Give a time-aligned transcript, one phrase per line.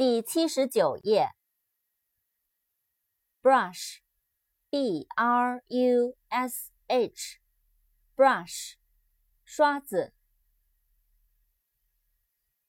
[0.00, 1.34] 第七十九页
[3.42, 8.76] ，brush，b r u s h，brush，
[9.44, 10.14] 刷子。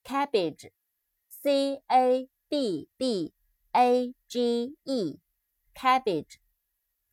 [0.03, 3.34] cabbage，c a b b
[3.71, 6.35] a g e，cabbage，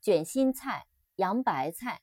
[0.00, 2.02] 卷心菜、洋白菜。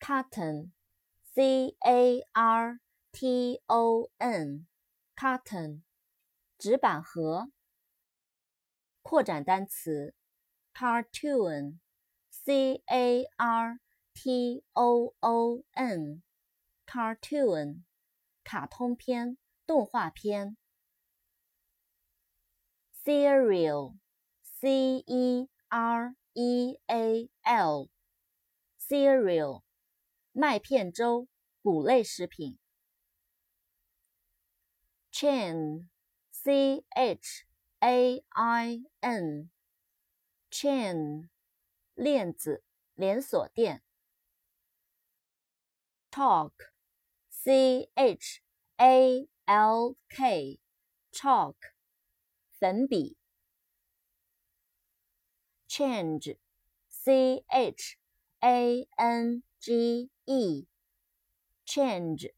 [0.00, 2.80] carton，c a r
[3.12, 4.71] t o n。
[5.16, 5.82] Carton，
[6.58, 7.50] 纸板盒。
[9.02, 10.14] 扩展单词
[10.72, 13.78] ，cartoon，c a r
[14.14, 17.82] t o o n，cartoon，
[18.44, 19.36] 卡通片、
[19.66, 20.56] 动画片。
[23.04, 27.30] Cereal，c e r e a
[28.78, 29.62] l，cereal，
[30.30, 31.28] 麦片粥，
[31.60, 32.58] 谷类食品。
[35.21, 35.89] chain,
[36.31, 37.45] c h
[37.79, 39.49] a i n,
[40.49, 41.29] chain,
[41.95, 42.63] 链子，
[42.95, 43.83] 连锁店。
[46.11, 46.53] chalk,
[47.29, 48.41] c h
[48.77, 50.59] a l k,
[51.11, 51.55] chalk,
[52.59, 53.17] 粉笔。
[55.67, 56.37] change,
[56.87, 57.97] c h
[58.39, 60.65] a n g e,
[61.65, 62.33] change,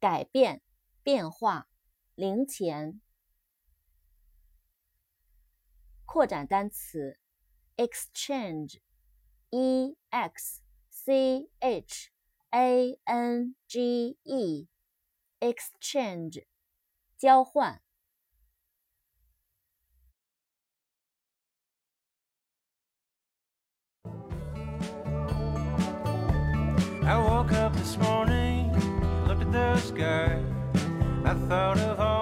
[0.00, 0.62] 改变，
[1.04, 1.68] 变化。
[2.15, 3.01] 零钱。
[6.05, 7.19] 扩展单词
[7.75, 8.77] ，exchange，e
[10.09, 12.11] x c h
[12.51, 14.67] a n g e，exchange，
[17.17, 17.81] 交换。
[31.51, 32.14] out of our